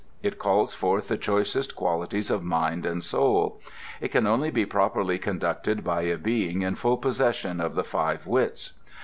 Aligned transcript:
It 0.23 0.39
calls 0.39 0.73
forth 0.73 1.09
the 1.09 1.15
choicest 1.15 1.75
qualities 1.75 2.31
of 2.31 2.41
mind 2.43 2.87
and 2.87 3.03
soul. 3.03 3.61
It 3.99 4.07
can 4.07 4.25
only 4.25 4.49
be 4.49 4.65
properly 4.65 5.19
conducted 5.19 5.83
by 5.83 6.01
a 6.05 6.17
being 6.17 6.63
in 6.63 6.73
full 6.73 6.97
possession 6.97 7.61
of 7.61 7.75
the 7.75 7.83
five 7.83 8.25
wits. 8.25 8.73